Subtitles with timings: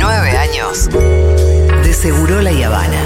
[0.00, 3.02] Nueve años de Seguro La Habana.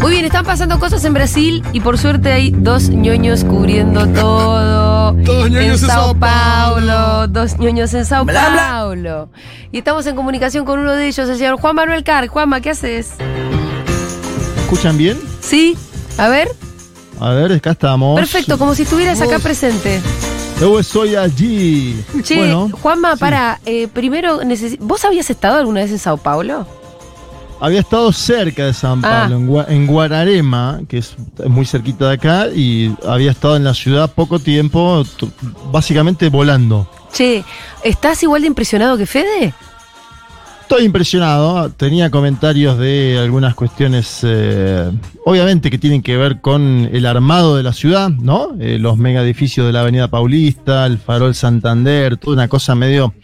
[0.00, 4.75] Muy bien, están pasando cosas en Brasil y por suerte hay dos ñoños cubriendo todo.
[5.26, 7.26] Dos ñoños en Sao Paulo.
[7.26, 8.68] Dos ñoños en Sao Bla, bla.
[8.68, 9.28] Paulo.
[9.72, 12.28] Y estamos en comunicación con uno de ellos, el señor Juan Manuel Car.
[12.28, 13.14] Juanma, ¿qué haces?
[14.56, 15.18] ¿Escuchan bien?
[15.40, 15.76] Sí,
[16.16, 16.48] a ver.
[17.18, 18.18] A ver, acá estamos.
[18.20, 20.00] Perfecto, como si estuvieras acá presente.
[20.60, 22.00] Yo soy allí.
[22.22, 23.20] Che, bueno, Juanma, sí.
[23.20, 24.38] para, eh, primero,
[24.78, 26.66] ¿vos habías estado alguna vez en Sao Paulo?
[27.60, 29.22] Había estado cerca de San Ah.
[29.28, 33.64] Pablo, en, Gua- en Guararema, que es muy cerquita de acá, y había estado en
[33.64, 35.02] la ciudad poco tiempo,
[35.72, 36.88] básicamente volando.
[37.12, 37.44] Che,
[37.82, 39.54] ¿estás igual de impresionado que Fede?
[40.62, 44.90] Estoy impresionado, tenía comentarios de algunas cuestiones, eh,
[45.24, 48.50] obviamente que tienen que ver con el armado de la ciudad, ¿no?
[48.58, 53.14] Eh, los mega edificios de la Avenida Paulista, el Farol Santander, toda una cosa medio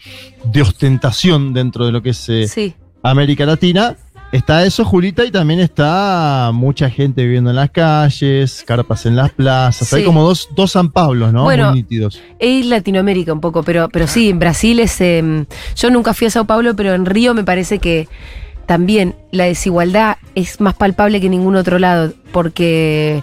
[0.45, 2.75] de ostentación dentro de lo que es eh, Sí.
[3.03, 3.97] América Latina.
[4.33, 9.31] Está eso, Julita, y también está mucha gente viviendo en las calles, carpas en las
[9.31, 9.93] plazas.
[9.93, 11.45] Hay como dos, dos San Pablos, ¿no?
[11.45, 12.19] Bueno, Muy nítidos.
[12.39, 14.99] Es Latinoamérica un poco, pero, pero sí, en Brasil es...
[15.03, 15.45] em,
[15.77, 18.09] yo nunca fui a Sao Paulo, pero en Río me parece que
[18.65, 23.23] también la desigualdad es más palpable que en ningún otro lado, porque,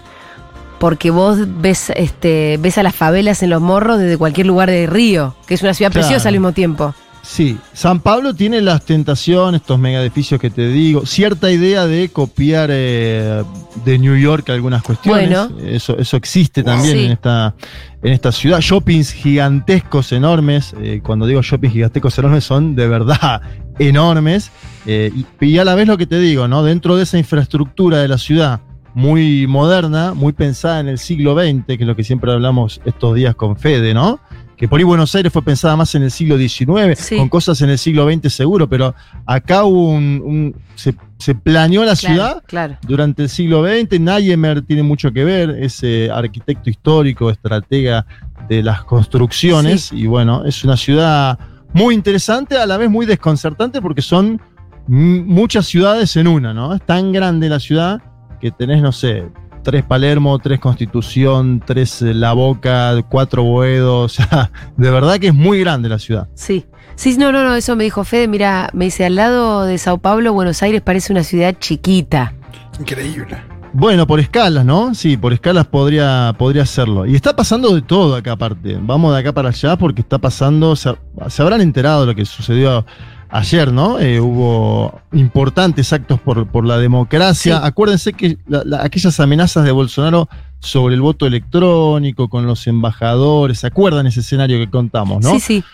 [0.78, 4.86] porque vos ves, este, ves a las favelas en los morros desde cualquier lugar de
[4.86, 6.06] Río, que es una ciudad Claro.
[6.06, 6.94] preciosa al mismo tiempo.
[7.22, 12.08] Sí, San Pablo tiene las tentaciones, estos mega edificios que te digo, cierta idea de
[12.08, 13.44] copiar eh,
[13.84, 15.28] de New York algunas cuestiones.
[15.28, 15.50] Bueno.
[15.68, 17.04] Eso, eso existe también Sí.
[17.04, 17.54] en, esta,
[18.02, 18.60] en esta ciudad.
[18.60, 20.74] Shoppings gigantescos, enormes.
[20.80, 23.42] eh, cuando digo shoppings gigantescos enormes, son de verdad
[23.78, 24.50] enormes.
[24.86, 26.62] eh, y, y a la vez lo que te digo, ¿no?
[26.62, 28.60] Dentro de esa infraestructura de la ciudad
[28.94, 33.14] muy moderna, muy pensada en el siglo XX, que es lo que siempre hablamos estos
[33.14, 34.18] días con Fede, ¿no?
[34.60, 37.16] Que por ahí Buenos Aires fue pensada más en el siglo XIX, Sí.
[37.16, 38.94] con cosas en el siglo XX seguro, pero
[39.24, 42.76] acá hubo un, un- se, se planeó la Claro, ciudad claro.
[42.86, 43.98] durante el siglo XX.
[43.98, 48.04] Nayemer tiene mucho que ver, es eh, arquitecto histórico, estratega
[48.50, 51.38] de las construcciones, y bueno, es una ciudad
[51.72, 54.42] muy interesante, a la vez muy desconcertante, porque son
[54.88, 56.74] muchas ciudades en una, ¿no?
[56.74, 58.02] Es tan grande la ciudad
[58.42, 59.24] que tenés, no sé,
[59.62, 65.28] tres Palermo, tres Constitución, tres eh, La Boca, cuatro Boedo, o sea, de verdad que
[65.28, 66.28] es muy grande la ciudad.
[66.34, 66.66] Sí.
[66.96, 68.28] Sí, no, no, no, eso me dijo Fede.
[68.28, 72.34] Mira, me dice, al lado de Sao Paulo, Buenos Aires parece una ciudad chiquita.
[72.78, 73.38] Increíble.
[73.72, 74.94] Bueno, por escalas, ¿no?
[74.94, 77.06] Sí, por escalas podría, podría serlo.
[77.06, 78.76] Y está pasando de todo acá aparte.
[78.82, 80.90] Vamos de acá para allá porque está pasando, se,
[81.28, 82.84] se habrán enterado de lo que sucedió
[83.30, 83.98] ayer, ¿no?
[83.98, 87.56] Eh, hubo importantes actos por, por la democracia.
[87.58, 87.62] Sí.
[87.64, 93.60] Acuérdense que la- la- aquellas amenazas de Bolsonaro sobre el voto electrónico con los embajadores,
[93.60, 95.30] ¿se acuerdan ese escenario que contamos, no?
[95.32, 95.64] Sí, sí.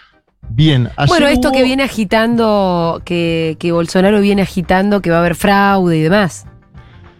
[0.48, 5.16] Bien, ayer Bueno, esto hubo- que viene agitando, que, que Bolsonaro viene agitando, que va
[5.16, 6.46] a haber fraude y demás.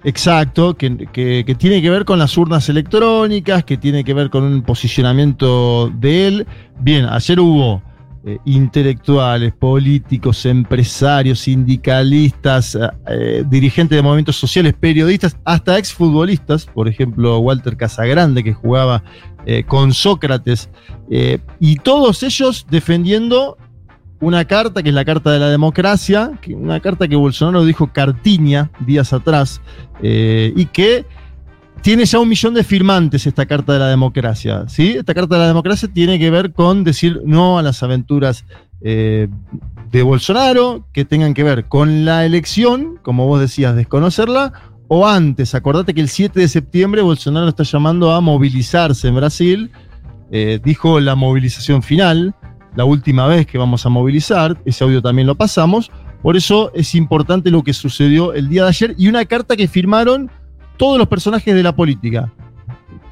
[0.05, 4.31] Exacto, que, que- que tiene que ver con las urnas electrónicas, que tiene que ver
[4.31, 6.47] con un posicionamiento de él.
[6.79, 7.83] Bien, ayer hubo
[8.29, 16.89] eh, intelectuales, políticos, empresarios, sindicalistas, eh, eh, dirigentes de movimientos sociales, periodistas, hasta exfutbolistas, por
[16.89, 19.05] ejemplo, Walter Casagrande, que jugaba
[19.69, 20.69] con Sócrates,
[21.61, 23.57] y todos ellos defendiendo
[24.19, 28.73] una carta que es la Carta de la Democracia, una carta que Bolsonaro dijo cartiña
[28.81, 29.61] días atrás,
[30.03, 31.07] y que
[31.87, 34.65] tiene ya un millón de firmantes esta Carta de la Democracia.
[34.67, 34.97] ¿sí?
[34.99, 38.45] Esta Carta de la Democracia tiene que ver con decir no a las aventuras
[38.81, 39.29] eh,
[39.93, 44.53] de Bolsonaro, que tengan que ver con la elección, como vos decías, desconocerla,
[44.89, 45.55] o antes.
[45.55, 49.71] Acordate que el 7 de septiembre Bolsonaro está llamando a movilizarse en Brasil,
[50.33, 52.35] eh, dijo la movilización final
[52.75, 56.97] la última vez que vamos a movilizar, ese audio también lo pasamos, por eso es
[56.97, 60.33] importante lo que sucedió el día de ayer y una carta que firmaron
[60.77, 62.33] todos los personajes de la política,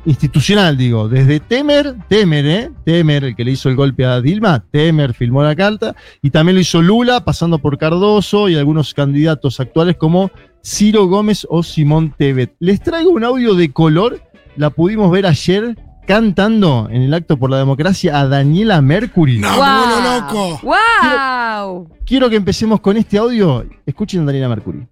[0.07, 2.71] institucional digo, desde Temer, Temer, ¿eh?
[2.85, 6.57] Temer, el que le hizo el golpe a Dilma, Temer firmó la carta, y también
[6.57, 10.31] lo hizo Lula, pasando por Cardoso y algunos candidatos actuales como
[10.63, 12.55] Ciro Gómez o Simón Tebet.
[12.59, 14.21] Les traigo un audio de color,
[14.57, 15.77] la pudimos ver ayer
[16.07, 19.39] cantando en el acto por la democracia a Daniela Mercury.
[19.39, 20.61] No, vuelvo loco.
[20.63, 21.89] ¡Wow!
[22.05, 23.65] Quiero que empecemos con este audio.
[23.87, 24.87] Escuchen a Daniela Mercury.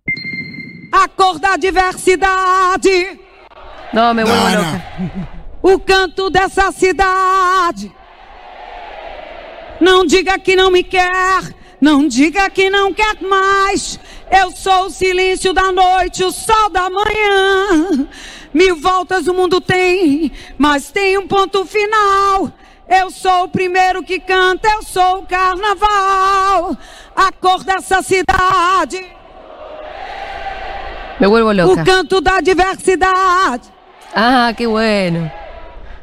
[1.02, 3.18] A cor da diversidade,
[3.92, 4.82] No, me vuelvo No, loca.
[5.62, 7.92] o canto dessa cidade.
[9.80, 11.42] Não diga que não me quer,
[11.80, 13.98] não diga que não quer mais.
[14.30, 18.08] Eu sou o silêncio da noite, o sol da manhã.
[18.54, 22.52] Mil voltas o mundo tem, mas tem um ponto final.
[22.88, 26.76] Eu sou o primeiro que canta, eu sou o carnaval.
[27.16, 29.04] A cor dessa cidade,
[31.20, 31.84] Me vuelvo o loca.
[31.84, 33.68] canto da diversidade.
[34.14, 35.30] Ah, qué bueno.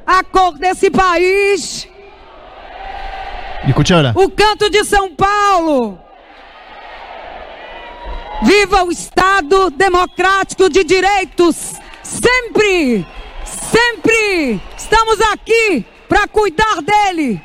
[0.05, 1.87] A cor desse país,
[3.65, 4.13] Y escuchala.
[4.15, 5.99] o canto de São Paulo.
[8.43, 11.73] Viva o Estado democrático de direitos!
[12.01, 13.05] Sempre,
[13.43, 17.39] sempre estamos aqui para cuidar dele.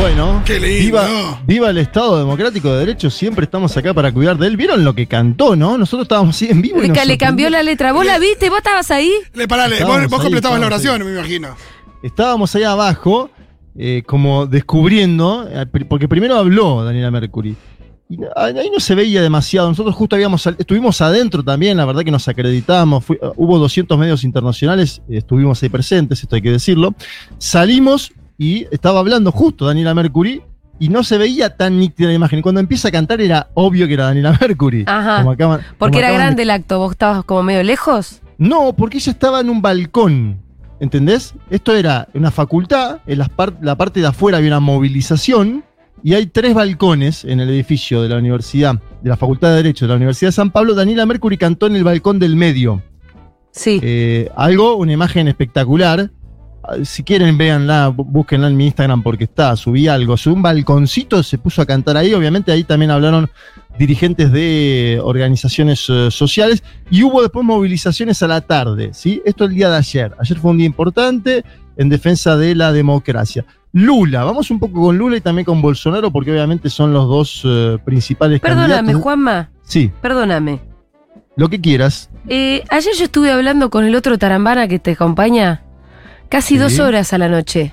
[0.00, 0.84] Bueno, Qué lindo.
[0.84, 4.56] viva, viva el Estado Democrático de Derecho, siempre estamos acá para cuidar de él.
[4.56, 5.78] ¿Vieron lo que cantó, no?
[5.78, 6.78] Nosotros estábamos así en vivo.
[6.78, 7.92] y Le, nos le cambió la letra.
[7.92, 8.48] ¿Vos la viste?
[8.50, 9.10] ¿Vos estabas ahí?
[9.34, 11.48] Le parale, vos, Estábamos vos ahí, completabas la oración, me imagino.
[12.02, 13.30] Estábamos ahí abajo,
[13.78, 17.56] eh, como descubriendo, eh, porque primero habló Daniela Mercury.
[18.10, 19.68] Y ahí no se veía demasiado.
[19.68, 23.04] Nosotros justo habíamos estuvimos adentro también, la verdad que nos acreditamos.
[23.04, 26.94] fui- hubo 200 medios internacionales, estuvimos ahí presentes, esto hay que decirlo.
[27.38, 30.42] Salimos y estaba hablando justo Daniela Mercury
[30.78, 32.40] y no se veía tan nítida la imagen.
[32.40, 34.84] Y cuando empieza a cantar era obvio que era Daniela Mercury.
[34.86, 35.18] Ajá.
[35.18, 36.78] Como acaban- Porque como era de grande el acto.
[36.78, 38.20] ¿Vos estabas como medio lejos?
[38.36, 40.40] no, porque ella estaba en un balcón.
[40.80, 41.34] ¿Entendés?
[41.50, 45.64] Esto era una facultad, en las par- la parte de afuera había una movilización
[46.02, 49.84] y hay tres balcones en el edificio de la Universidad, de la Facultad de Derecho
[49.86, 50.74] de la Universidad de San Pablo.
[50.74, 52.82] Daniela Mercury cantó en el balcón del medio.
[53.52, 53.78] Sí.
[53.82, 56.10] Eh, algo, una imagen espectacular.
[56.66, 60.16] Ah, Si quieren, véanla, bú- búsquenla en mi Instagram porque está, subí algo.
[60.16, 62.14] Subí un balconcito, se puso a cantar ahí.
[62.14, 63.28] Obviamente ahí también hablaron
[63.78, 69.20] dirigentes de organizaciones eh, sociales y hubo después movilizaciones a la tarde, ¿sí?
[69.24, 70.12] Esto el día de ayer.
[70.18, 71.44] Ayer fue un día importante
[71.76, 73.44] en defensa de la democracia.
[73.72, 77.42] Lula, vamos un poco con Lula y también con Bolsonaro porque obviamente son los dos
[77.44, 79.02] eh, principales Perdóname, candidatos.
[79.02, 79.50] Juanma.
[79.64, 80.60] Sí, Perdóname.
[81.36, 82.08] lo que quieras.
[82.28, 85.62] Eh, ayer yo estuve hablando con el otro tarambana que te acompaña
[86.34, 86.58] casi Sí.
[86.58, 87.72] dos horas a la noche.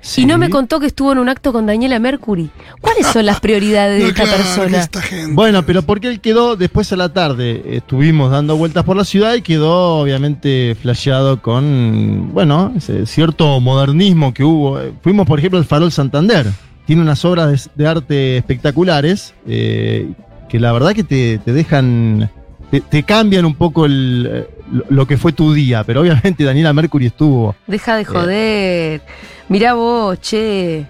[0.00, 0.22] Sí.
[0.22, 2.50] Y no me contó que estuvo en un acto con Daniela Mercury.
[2.80, 4.78] ¿Cuáles son las prioridades de No, esta claro, persona?
[4.78, 5.32] esta gente.
[5.32, 9.34] Bueno, pero porque él quedó después a la tarde, estuvimos dando vueltas por la ciudad
[9.34, 14.78] y quedó obviamente flasheado con, bueno, ese cierto modernismo que hubo.
[15.02, 16.46] Fuimos, por ejemplo, al Farol Santander.
[16.86, 20.08] Tiene unas obras de, de arte espectaculares eh,
[20.48, 22.28] que la verdad que te, te dejan,
[22.72, 25.84] te, te cambian un poco el, lo, lo que fue tu día.
[25.84, 27.54] Pero obviamente Daniela Mercury estuvo.
[27.66, 29.02] Deja de joder.
[29.48, 30.86] Mirá vos, che.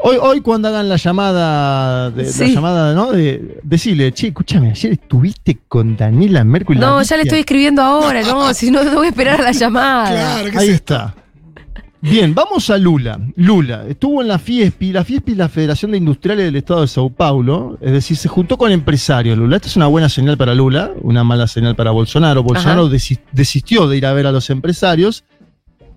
[0.00, 2.48] Hoy, hoy cuando hagan la llamada, de, Sí.
[2.48, 3.10] la llamada, ¿no?
[3.10, 6.78] De, decirle, che, escúchame, ayer estuviste con Daniela Mercury.
[6.78, 9.52] No, ya le estoy escribiendo ahora, no, si no, no voy a esperar a la
[9.52, 10.10] llamada.
[10.10, 11.14] Claro, ¿qué Ahí es está.
[12.00, 13.18] Bien, vamos a Lula.
[13.34, 14.92] Lula estuvo en la FIESPI.
[14.92, 17.76] La FIESPI es la Federación de Industriales del Estado de Sao Paulo.
[17.80, 19.36] Es decir, se juntó con empresarios.
[19.36, 22.44] Lula, esta es una buena señal para Lula, una mala señal para Bolsonaro.
[22.44, 25.24] Bolsonaro desi- desistió de ir a ver a los empresarios.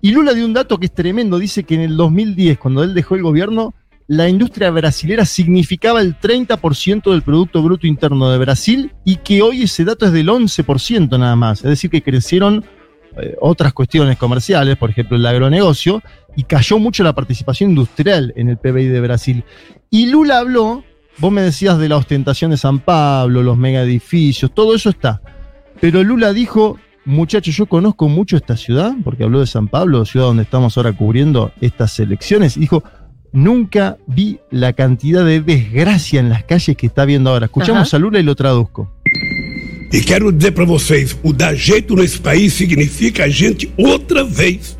[0.00, 1.38] Y Lula dio un dato que es tremendo.
[1.38, 3.72] Dice que en el 2010, cuando él dejó el gobierno,
[4.08, 9.62] la industria brasilera significaba el 30% del Producto Bruto Interno de Brasil y que hoy
[9.62, 11.58] ese dato es del 11% nada más.
[11.60, 12.64] Es decir, que crecieron
[13.20, 16.02] eh, otras cuestiones comerciales, por ejemplo el agronegocio,
[16.36, 19.44] y cayó mucho la participación industrial en el PBI de Brasil.
[19.90, 20.84] Y Lula habló,
[21.18, 25.20] vos me decías de la ostentación de San Pablo, los mega edificios, todo eso está.
[25.80, 30.26] Pero Lula dijo, muchachos, yo conozco mucho esta ciudad, porque habló de San Pablo, ciudad
[30.26, 32.82] donde estamos ahora cubriendo estas elecciones, y dijo,
[33.32, 37.46] nunca vi la cantidad de desgracia en las calles que está viendo ahora.
[37.46, 37.96] Escuchamos Ajá.
[37.96, 38.90] a Lula y lo traduzco.
[39.92, 44.74] E quero dizer para vocês, o dar jeito nesse país significa a gente outra vez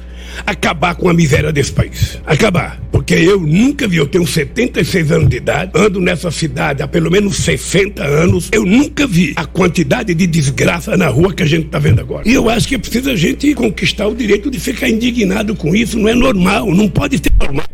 [0.46, 2.18] acabar com a miséria desse país.
[2.24, 2.80] Acabar.
[2.90, 7.10] Porque eu nunca vi, eu tenho 76 anos de idade, ando nessa cidade há pelo
[7.10, 11.66] menos 60 anos, eu nunca vi a quantidade de desgraça na rua que a gente
[11.66, 12.26] está vendo agora.
[12.26, 15.98] E eu acho que precisa a gente conquistar o direito de ficar indignado com isso,
[15.98, 17.66] não é normal, não pode ser normal.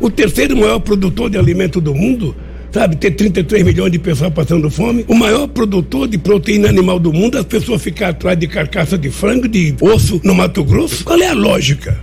[0.00, 2.34] O terceiro maior produtor de alimento do mundo
[2.72, 5.04] sabe, ter 33 milhões de pessoas passando fome.
[5.06, 9.10] O maior produtor de proteína animal do mundo, as pessoas ficar atrás de carcaça de
[9.10, 11.04] frango, de osso no Mato Grosso.
[11.04, 11.98] Qual é a lógica?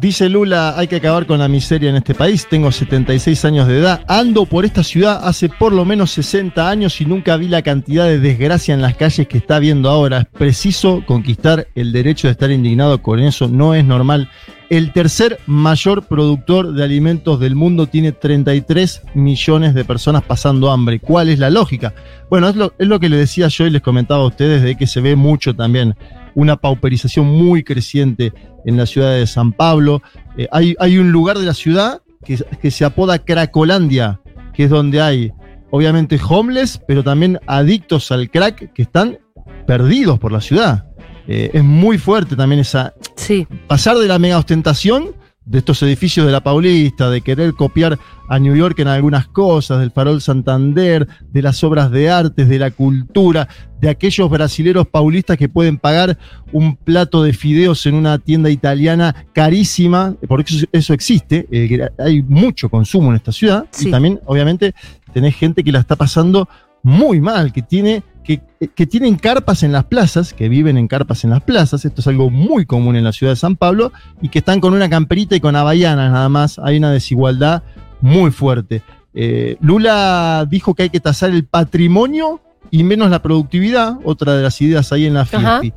[0.00, 2.46] Dice Lula, hay que acabar con la miseria en este país.
[2.48, 4.04] Tengo 76 años de edad.
[4.06, 8.04] Ando por esta ciudad hace por lo menos 60 años y nunca vi la cantidad
[8.04, 10.18] de desgracia en las calles que está viendo ahora.
[10.18, 13.48] Es preciso conquistar el derecho de estar indignado con eso.
[13.48, 14.30] No es normal.
[14.70, 21.00] El tercer mayor productor de alimentos del mundo tiene 33 millones de personas pasando hambre.
[21.00, 21.92] ¿Cuál es la lógica?
[22.30, 24.76] Bueno, es lo, es lo que les decía yo y les comentaba a ustedes de
[24.76, 25.96] que se ve mucho también
[26.38, 28.32] una pauperización muy creciente
[28.64, 30.02] en la ciudad de San Pablo.
[30.36, 34.20] Eh, hay, hay un lugar de la ciudad que, que se apoda Cracolandia,
[34.54, 35.32] que es donde hay,
[35.72, 39.18] obviamente, homeless, pero también adictos al crack que están
[39.66, 40.86] perdidos por la ciudad.
[41.26, 42.94] Eh, es muy fuerte también esa.
[43.16, 43.44] Sí.
[43.66, 48.38] Pasar de la mega ostentación de estos edificios de la Paulista, de querer copiar a
[48.38, 52.70] New York en algunas cosas, del farol Santander, de las obras de artes, de la
[52.70, 53.48] cultura,
[53.80, 56.18] de aquellos brasileros paulistas que pueden pagar
[56.52, 62.22] un plato de fideos en una tienda italiana carísima, porque eso, eso existe, eh, hay
[62.22, 63.88] mucho consumo en esta ciudad, Sí.
[63.88, 64.74] y también obviamente
[65.12, 66.48] tenés gente que la está pasando
[66.82, 68.42] muy mal, que tiene que,
[68.74, 72.06] que tienen carpas en las plazas, que viven en carpas en las plazas, esto es
[72.08, 75.34] algo muy común en la ciudad de San Pablo, y que están con una camperita
[75.34, 77.62] y con havaianas nada más, hay una desigualdad
[78.02, 78.82] muy fuerte.
[79.14, 84.42] Eh, Lula dijo que hay que tasar el patrimonio y menos la productividad, otra de
[84.42, 85.24] las ideas ahí en la.
[85.24, 85.72] FIEPI.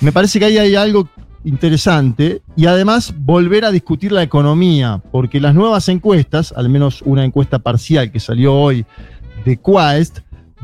[0.00, 1.08] Me parece que ahí hay algo
[1.44, 7.24] interesante y además volver a discutir la economía, porque las nuevas encuestas, al menos una
[7.24, 8.84] encuesta parcial que salió hoy
[9.44, 10.18] de Quaest,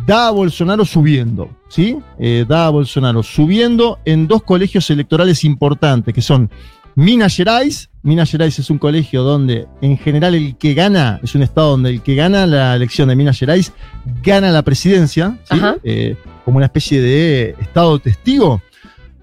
[0.07, 1.99] da a Bolsonaro subiendo, ¿sí?
[2.19, 6.51] Eh, da a Bolsonaro subiendo en dos colegios electorales importantes, que son
[6.97, 7.91] Minas Gerais.
[8.03, 11.91] Minas Gerais es un colegio donde en general el que gana, es un estado donde
[11.91, 13.73] el que gana la elección de Minas Gerais
[14.23, 15.39] gana la presidencia.
[15.85, 18.63] Eh, como una especie de estado testigo.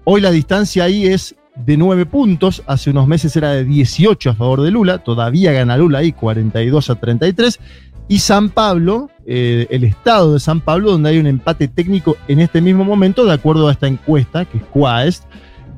[0.04, 4.34] Hoy la distancia ahí es de 9 puntos, hace unos meses era de 18 a
[4.34, 7.58] favor de Lula, todavía gana Lula ahí 42 a 33.
[8.06, 12.38] Y San Pablo, eh, el estado de San Pablo, donde hay un empate técnico en
[12.38, 15.24] este mismo momento, de acuerdo a esta encuesta, que es Quaest,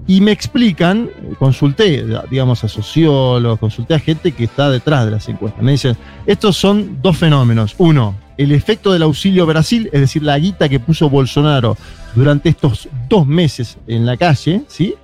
[0.07, 5.29] y me explican, consulté, digamos, a sociólogos, consulté a gente que está detrás de las
[5.29, 5.63] encuestas.
[5.63, 5.97] Me dicen,
[6.27, 7.75] estos son dos fenómenos.
[7.79, 11.77] Uno, el efecto del auxilio Brasil, es decir, la guita que puso Bolsonaro
[12.15, 14.95] durante estos dos meses en la calle, ¿sí?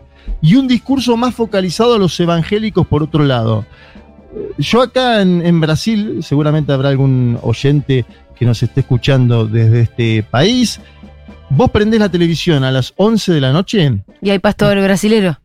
[0.40, 3.66] Y un discurso más focalizado a los evangélicos por otro lado.
[4.56, 8.06] Yo acá en, en Brasil, seguramente habrá algún oyente
[8.36, 10.80] que nos esté escuchando desde este país.
[11.54, 15.38] Vos prendés la televisión a las 11 de la noche Y hay pastor brasilero.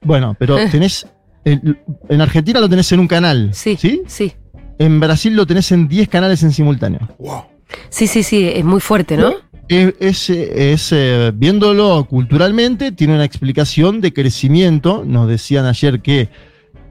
[0.00, 1.06] bueno, pero tenés.
[1.44, 3.50] En, en Argentina lo tenés en un canal.
[3.52, 3.76] Sí.
[3.78, 4.02] ¿Sí?
[4.06, 4.32] Sí.
[4.78, 7.06] En Brasil lo tenés en 10 canales en simultáneo.
[7.18, 7.42] Wow.
[7.90, 8.48] Sí, sí, sí.
[8.48, 9.34] Es muy fuerte, ¿no?
[9.68, 15.04] Es, es, es, eh, viéndolo culturalmente, tiene una explicación de crecimiento.
[15.06, 16.30] Nos decían ayer que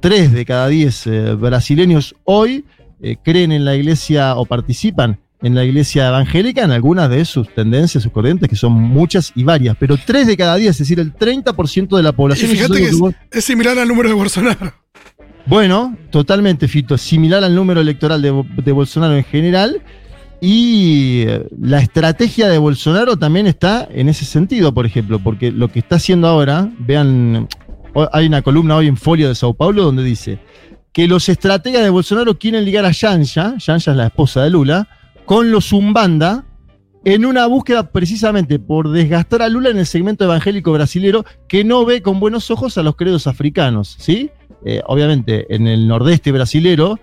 [0.01, 2.65] 3 de cada 10 eh, brasileños hoy
[3.01, 7.53] eh, creen en la iglesia o participan en la iglesia evangélica en algunas de sus
[7.53, 9.75] tendencias, sus corrientes, que son muchas y varias.
[9.79, 12.49] Pero 3 de cada 10, es decir, el 30% de la población.
[12.49, 14.73] fíjate que es, vos- es similar al número de Bolsonaro.
[15.45, 16.97] Bueno, totalmente, Fito.
[16.97, 19.81] Similar al número electoral de, de Bolsonaro en general.
[20.39, 25.69] Y eh, la estrategia de Bolsonaro también está en ese sentido, por ejemplo, porque lo
[25.69, 27.47] que está haciendo ahora, vean,
[28.11, 30.39] hay una columna hoy en Folio de Sao Paulo donde dice
[30.91, 34.87] que los estrategas de Bolsonaro quieren ligar a Yanja, Yanja es la esposa de Lula,
[35.25, 36.45] con los Zumbanda
[37.05, 41.85] en una búsqueda precisamente por desgastar a Lula en el segmento evangélico brasilero que no
[41.85, 44.29] ve con buenos ojos a los credos africanos, ¿sí?
[44.65, 46.97] Eh, obviamente en el nordeste brasilero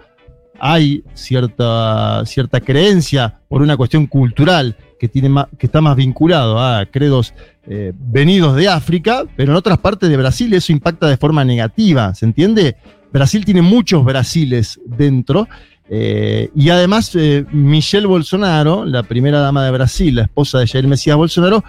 [0.58, 6.86] hay cierta, cierta creencia por una cuestión cultural que, tiene que está más vinculado a
[6.86, 7.34] credos
[7.66, 12.14] eh, venidos de África, pero en otras partes de Brasil eso impacta de forma negativa,
[12.14, 12.76] ¿se entiende?
[13.12, 15.48] Brasil tiene muchos Brasiles dentro
[15.92, 20.86] eh, y además eh, Michelle Bolsonaro, la primera dama de Brasil, la esposa de Jair
[20.86, 21.64] Mesías Bolsonaro,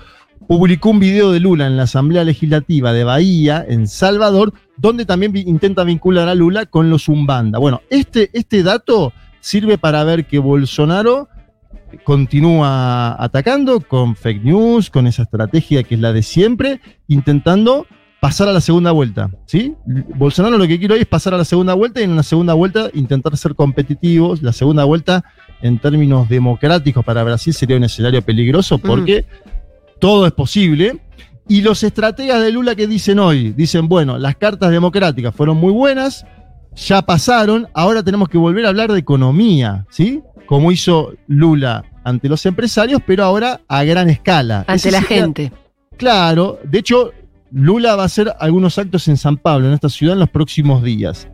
[0.48, 5.36] publicó un video de Lula en la Asamblea Legislativa de Bahía, en Salvador, donde también
[5.36, 7.58] intenta vincular a Lula con los Umbanda.
[7.58, 11.28] Bueno, este, este dato sirve para ver que Bolsonaro
[12.04, 17.88] continúa atacando con fake news, con esa estrategia que es la de siempre, intentando
[18.22, 19.30] pasar a la segunda vuelta.
[19.46, 19.74] ¿sí?
[20.16, 22.54] Bolsonaro lo que quiere hoy es pasar a la segunda vuelta y en una segunda
[22.54, 24.42] vuelta intentar ser competitivos.
[24.44, 25.26] La segunda vuelta,
[25.62, 29.26] en términos democráticos para Brasil, sería un escenario peligroso porque
[30.00, 31.02] todo es posible.
[31.50, 35.74] Y los estrategas de Lula que dicen hoy, dicen, bueno, las cartas democráticas fueron muy
[35.74, 36.24] buenas,
[36.76, 40.22] ya pasaron, ahora tenemos que volver a hablar de economía, ¿sí?
[40.46, 44.60] Como hizo Lula ante los empresarios, pero ahora a gran escala.
[44.60, 45.52] Ante Ese la sería- gente.
[45.98, 47.12] Claro, de hecho,
[47.52, 50.84] Lula va a hacer algunos actos en San Pablo, en esta ciudad, en los próximos
[50.84, 51.28] días.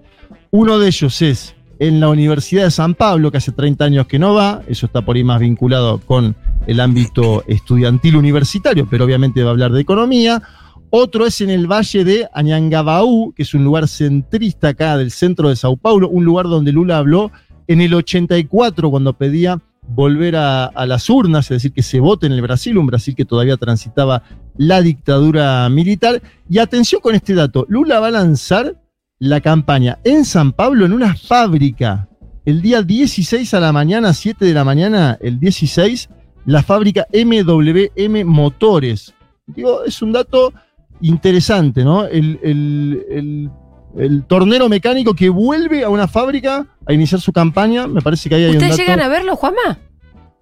[0.52, 4.18] Uno de ellos es en la Universidad de San Pablo, que hace 30 años que
[4.18, 9.44] no va, eso está por ahí más vinculado con el ámbito estudiantil universitario, pero obviamente
[9.44, 10.42] va a hablar de economía.
[10.90, 15.50] Otro es en el valle de Añangabaú, que es un lugar centrista acá del centro
[15.50, 17.32] de Sao Paulo, un lugar donde Lula habló
[17.68, 22.34] en el 84 cuando pedía volver a, las urnas, es decir, que se vote en
[22.34, 24.24] el Brasil, un Brasil que todavía transitaba
[24.58, 26.22] la dictadura militar.
[26.50, 28.75] Y atención con este dato, Lula va a lanzar
[29.20, 32.08] la campaña en San Pablo en una fábrica.
[32.46, 36.10] El día 16 a la mañana, 7 de la mañana, el 16,
[36.46, 39.13] la fábrica MWM Motores.
[39.48, 40.53] Digo, es un dato
[41.01, 42.06] interesante, ¿no?
[42.06, 43.50] El- el-
[43.98, 48.36] el tornero mecánico que vuelve a una fábrica a iniciar su campaña, me parece que
[48.36, 48.84] ahí hay un ¿Ustedes dato.
[48.84, 49.80] llegan a verlo, Juanma?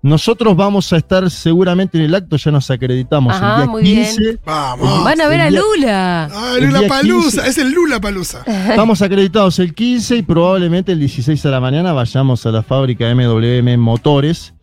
[0.01, 3.81] Nosotros vamos a estar seguramente en el acto, ya nos acreditamos Ajá, el día muy
[3.81, 4.05] bien.
[4.15, 4.39] 15.
[4.45, 5.03] Vamos.
[5.03, 6.25] Van a ver a Lula.
[6.25, 7.41] Ah, Lula Palusa.
[7.41, 7.49] 15.
[7.49, 8.43] Es el Lula Palusa.
[8.69, 13.11] Estamos acreditados el 15 y probablemente el 16 a la mañana vayamos a la fábrica
[13.15, 14.53] MWM Motores.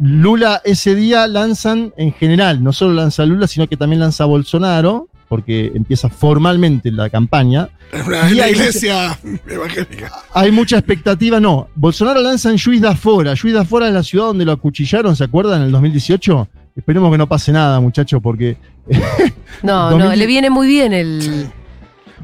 [0.00, 5.08] Lula ese día lanzan en general, no solo lanza Lula, sino que también lanza Bolsonaro,
[5.32, 7.70] porque empieza formalmente la campaña.
[7.90, 10.12] Es una, Y la hay iglesia evangélica.
[10.34, 11.68] Hay mucha expectativa, no.
[11.74, 13.34] Bolsonaro lanza en Juiz de Fora.
[13.34, 15.60] Juiz de Fora es la ciudad donde lo acuchillaron, ¿se acuerdan?
[15.60, 16.48] En el 2018.
[16.76, 18.58] Esperemos que no pase nada, muchachos, porque
[19.62, 21.50] No, 2000 no, le viene muy bien el.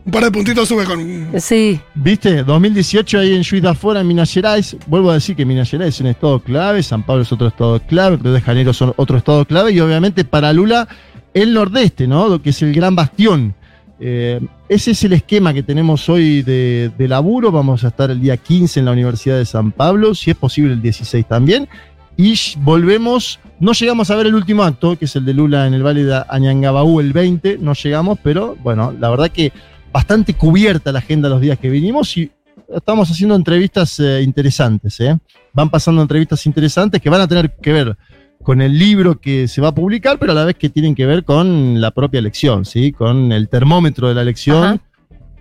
[0.05, 1.29] Un par de puntitos sube con.
[1.41, 1.81] Sí.
[1.95, 2.45] ¿Viste?
[2.45, 4.77] 2018 ahí en Juiz de Fora, en Minas Gerais.
[4.87, 7.81] Vuelvo a decir que Minas Gerais es un estado clave, San Pablo es otro estado
[7.81, 10.87] clave, Río de Janeiro son otro estado clave y obviamente para Lula
[11.35, 12.41] el nordeste, ¿no?
[12.41, 13.55] Que es el gran bastión.
[14.01, 17.51] Eh, ese es el esquema que tenemos hoy de, laburo.
[17.51, 20.73] Vamos a estar el día 15 en la Universidad de San Pablo, si es posible
[20.75, 21.69] el 16 también.
[22.17, 25.75] Y volvemos, no llegamos a ver el último acto, que es el de Lula en
[25.75, 29.53] el Valle de Añangabaú el 20, no llegamos, pero bueno, la verdad que
[29.93, 32.31] bastante cubierta la agenda los días que vinimos y
[32.75, 34.99] estamos haciendo entrevistas eh, interesantes.
[35.01, 35.17] ¿eh?
[35.53, 37.97] Van pasando entrevistas interesantes que van a tener que ver
[38.49, 41.05] con el libro que se va a publicar, pero a la vez que tienen que
[41.05, 42.93] ver con la propia elección, ¿sí?
[42.93, 44.79] con el termómetro de la elección, Ajá.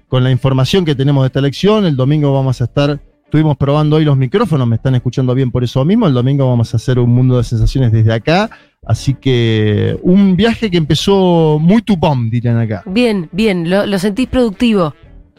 [0.09, 1.85] con la información que tenemos de esta elección.
[1.85, 5.63] El domingo vamos a estar, estuvimos probando hoy los micrófonos, me están escuchando bien por
[5.63, 6.05] eso mismo.
[6.05, 8.49] El domingo vamos a hacer un mundo de sensaciones desde acá.
[8.85, 12.83] Así que un viaje que empezó muy tupón, dirían acá.
[12.87, 13.69] Bien, bien.
[13.69, 14.93] Lo, lo sentís productivo.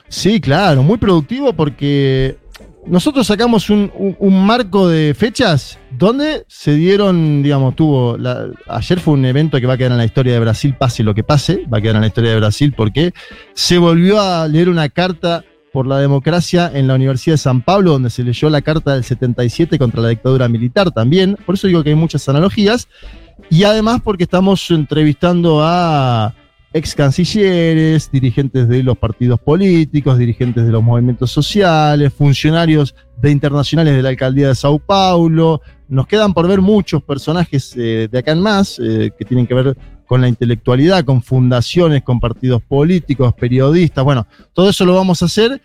[0.08, 2.38] Sí, claro, muy productivo porque
[2.88, 3.90] nosotros sacamos un,
[4.46, 8.16] marco de fechas donde se dieron, digamos, tuvo,
[8.66, 11.14] ayer fue un evento que va a quedar en la historia de Brasil, pase lo
[11.14, 13.12] que pase, va a quedar en la historia de Brasil porque
[13.54, 17.92] se volvió a leer una carta por la democracia en la Universidad de San Pablo,
[17.92, 21.82] donde se leyó la carta del 77 contra la dictadura militar también, por eso digo
[21.82, 22.88] que hay muchas analogías,
[23.50, 26.34] y además porque estamos entrevistando a
[26.72, 33.94] ex cancilleres, dirigentes de los partidos políticos, dirigentes de los movimientos sociales, funcionarios de internacionales
[33.94, 35.62] de la alcaldía de Sao Paulo.
[35.88, 39.54] Nos quedan por ver muchos personajes eh, de acá en más eh, que tienen que
[39.54, 39.76] ver
[40.06, 44.04] con la intelectualidad, con fundaciones, con partidos políticos, periodistas.
[44.04, 45.60] Bueno, todo eso lo vamos a hacer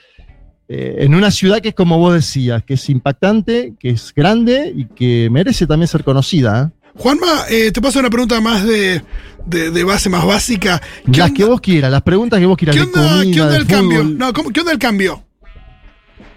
[0.68, 4.74] eh, en una ciudad que es como vos decías, que es impactante, que es grande
[4.76, 6.72] y que merece también ser conocida.
[6.96, 9.02] Juanma, eh, te paso una pregunta más de,
[9.46, 10.82] de- de base, más básica.
[11.12, 13.34] ¿Qué Las onda- que vos quieras, las preguntas que vos quieras ¿Qué de onda, comida,
[13.34, 14.04] ¿qué onda el cambio?
[14.04, 15.24] No, ¿cómo- ¿qué onda el cambio?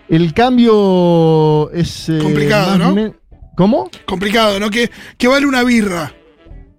[0.08, 2.08] El cambio es.
[2.08, 3.14] eh, Complicado, ¿no?
[3.56, 3.90] ¿Cómo?
[4.06, 4.70] Complicado, ¿no?
[4.70, 6.12] ¿Qué, qué vale una birra?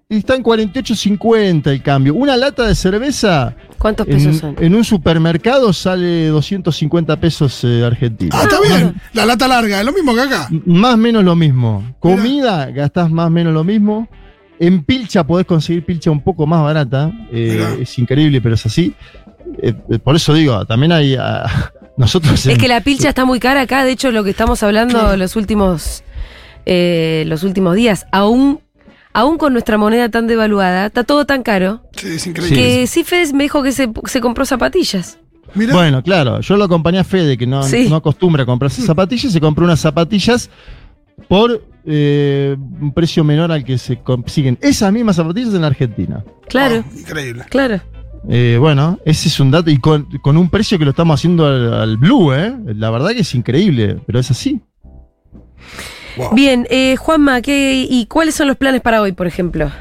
[0.10, 2.14] Y está en 48.50 el cambio.
[2.16, 4.56] Una lata de cerveza ¿Cuántos pesos en, son?
[4.58, 8.34] en un supermercado sale 250 pesos eh, argentinos.
[8.34, 8.96] Ah, está bien.
[9.12, 10.48] La lata larga, es lo mismo que acá.
[10.50, 11.94] M- Más o menos lo mismo.
[12.00, 14.08] Comida, gastás más o menos lo mismo.
[14.60, 17.12] En pilcha podés conseguir pilcha un poco más barata.
[17.30, 17.74] Eh, Mirá.
[17.82, 18.94] es increíble, pero es así.
[19.62, 21.18] Eh, por eso digo, también hay.
[21.20, 22.34] ah, nosotros.
[22.46, 25.18] Es en- que la pilcha está muy cara acá, de hecho lo que estamos hablando
[25.18, 26.06] los últimos
[26.66, 28.62] eh, los últimos días, aún
[29.20, 32.56] aún con nuestra moneda tan devaluada, está todo tan caro Sí, es increíble.
[32.56, 35.18] que sí Fede me dijo que se, se compró zapatillas.
[35.56, 37.88] Mira, Bueno, claro, yo lo acompañé a Fede, que no, Sí.
[37.90, 40.50] no acostumbra a comprarse zapatillas, y se compró unas zapatillas
[41.28, 46.24] por eh, un precio menor al que se consiguen esas mismas zapatillas en Argentina.
[46.48, 47.44] Claro, oh, increíble.
[47.50, 47.82] claro.
[48.30, 51.48] Eh, bueno, ese es un dato, y con, con un precio que lo estamos haciendo
[51.48, 52.54] al, al Blue, ¿eh?
[52.76, 54.60] La verdad que es increíble, pero es así.
[56.18, 56.30] Wow.
[56.34, 59.72] Bien, eh, Juanma, ¿qué, ¿y cuáles son los planes para hoy, por ejemplo?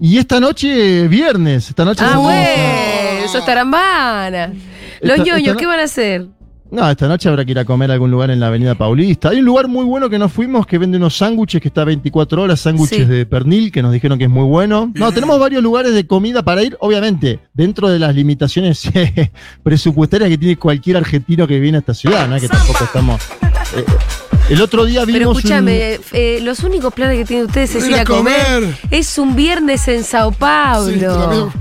[0.00, 2.04] Y esta noche, viernes, esta noche...
[2.06, 4.52] Ah, eso es tarambana.
[5.00, 6.26] Los Esta- ñoños, esta ¿qué van a hacer?
[6.70, 9.28] No, esta noche habrá que ir a comer a algún lugar en la Avenida Paulista.
[9.28, 12.42] Hay un lugar muy bueno que nos fuimos que vende unos sándwiches que está 24
[12.42, 13.04] horas, sándwiches Sí.
[13.04, 14.90] de pernil que nos dijeron que es muy bueno.
[14.94, 18.82] No, tenemos varios lugares de comida para ir, obviamente, dentro de las limitaciones
[19.62, 22.40] presupuestarias que tiene cualquier argentino que viene a esta ciudad, ¿no?
[22.40, 23.22] Que tampoco estamos.
[23.76, 23.84] eh,
[24.50, 25.18] el otro día vimos.
[25.18, 28.34] Pero un- escúchame, eh, los únicos planes que tienen ustedes es Ir a comer.
[28.60, 28.78] comer.
[28.90, 31.52] Es un viernes en Sao Paulo.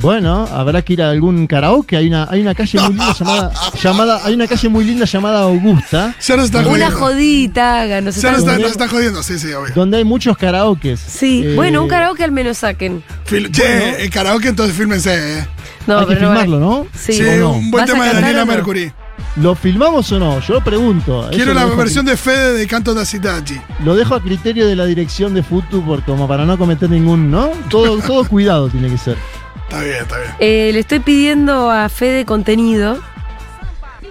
[0.00, 1.96] Bueno, habrá que ir a algún karaoke.
[1.96, 5.40] Hay una, hay una calle muy linda llamada, llamada, hay una calle muy linda llamada
[5.42, 6.96] Augusta, Ya nos está Una jodiendo.
[6.98, 9.72] jodita, haga, nos Ya nos está, nos está jodiendo, sí, sí, obvio.
[9.74, 10.98] donde hay muchos karaokes.
[10.98, 13.04] Sí, Eh, bueno, un karaoke al menos saquen.
[13.26, 15.46] Fil- che, el karaoke entonces fílmense, eh.
[15.86, 16.86] No, Hay que pero no filmarlo, ¿no?
[16.98, 17.12] Sí.
[17.12, 18.44] Sí, un buen ¿Vas a tema de Daniela?
[18.44, 18.92] Mercury.
[19.36, 20.40] ¿Lo filmamos o no?
[20.40, 21.22] Yo pregunto.
[21.22, 23.58] Eso Quiero lo la versión de Fede de Canto da Citachi.
[23.82, 27.30] Lo dejo a criterio de la dirección de Futu por, como para no cometer ningún,
[27.30, 27.48] ¿no?
[27.70, 29.16] Todo, todo cuidado tiene que ser.
[29.62, 30.30] Está bien, está bien.
[30.38, 32.98] Eh, le estoy pidiendo a Fede contenido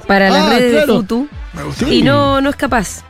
[0.08, 0.94] para las Ah, redes claro.
[0.94, 1.86] de Futu Me gusta.
[1.86, 1.92] Sí.
[2.00, 3.04] y no, no es capaz.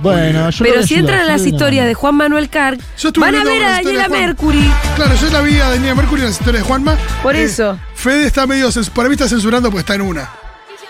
[0.00, 1.92] Bueno, yo lo Pero si ayudar, entran las historias de.
[1.94, 2.78] Juan Manuel Carg,
[3.18, 4.08] van a ver a Daniela de.
[4.08, 4.70] Mercury.
[4.96, 6.96] Claro, yo la vi a Daniela Mercury en las historias de Juanma.
[7.22, 7.76] Por Eh, eso.
[7.94, 8.68] Fede está medio.
[8.94, 10.30] Por mí está censurando porque está en una.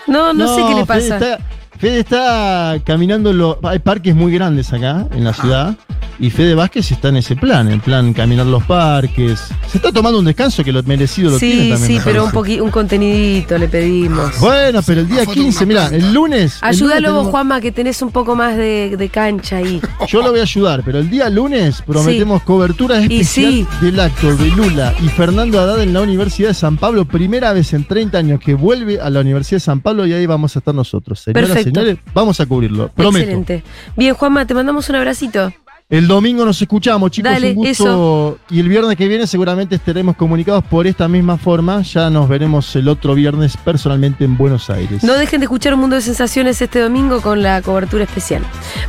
[0.09, 1.17] No, no, sé qué le Fede pasa.
[1.17, 1.39] está,
[1.77, 5.75] Fede está caminando, lo- hay parques muy grandes acá en la ciudad
[6.19, 9.39] y Fede Vázquez está en ese plan, en plan caminar los parques.
[9.67, 11.87] Se está tomando un descanso que lo merecido lo tiene Sí, también.
[11.87, 14.39] sí, me pero un, un contenidito le pedimos.
[14.39, 16.59] Bueno, pero el día Una foto con 15, una mira, el lunes.
[16.61, 19.81] el Ayúdalo lunes tenemos- Juanma, que tenés un poco más de, de cancha ahí.
[20.07, 23.67] Yo lo voy a ayudar, pero el día lunes prometemos cobertura Y especial sí.
[23.81, 27.05] del acto de Lula y Fernando Haddad en la Universidad de San Pablo.
[27.05, 30.25] Primera vez en 30 años que vuelve a la Universidad de San Pablo y ahí
[30.25, 31.19] vamos a estar nosotros.
[31.21, 31.79] Señoras, Perfecto.
[31.79, 32.89] señores, vamos a cubrirlo.
[32.89, 33.19] Prometo.
[33.25, 33.63] Excelente.
[33.95, 35.51] Bien, Juanma, te mandamos un abracito.
[35.89, 37.31] El domingo nos escuchamos, chicos.
[37.31, 37.71] Dale, un gusto.
[37.71, 38.39] eso.
[38.51, 41.81] Y el viernes que viene seguramente estaremos comunicados por esta misma forma.
[41.81, 45.03] Ya nos veremos el otro viernes personalmente en Buenos Aires.
[45.03, 48.43] No dejen de escuchar un mundo de sensaciones este domingo con la cobertura especial.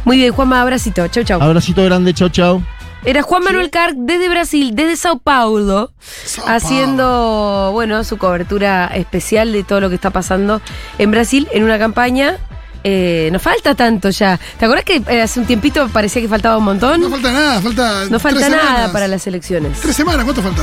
[0.05, 1.09] Muy bien, Juanma, abracito.
[1.09, 1.41] Chau, chau.
[1.41, 2.63] Abracito grande, chau, chau.
[3.03, 9.53] Era Juan Manuel Carg desde Brasil, desde Sao Paulo, Sao haciendo, bueno, su cobertura especial
[9.55, 10.61] de todo lo que está pasando
[10.99, 12.37] en Brasil en una campaña.
[12.83, 14.39] Eh, no falta tanto ya.
[14.59, 17.01] ¿Te acuerdas que eh, hace un tiempito parecía que faltaba un montón?
[17.01, 18.05] No falta nada, falta.
[18.11, 18.91] No falta nada semanas.
[18.91, 19.81] para las elecciones.
[19.81, 20.63] Tres semanas, ¿cuánto falta?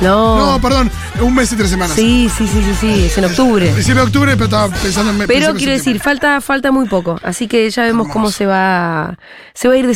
[0.00, 0.52] No.
[0.52, 1.96] No, perdón, un mes y tres semanas.
[1.96, 3.68] sí, sí, sí, sí, sí, es en octubre.
[3.70, 7.18] Principio de octubre, pero estaba pensando en Pero quiero decir, falta, falta muy poco.
[7.22, 9.16] Así que ya vemos cómo se va,
[9.54, 9.86] se va a ir